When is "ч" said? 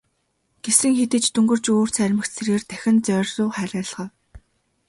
1.23-1.27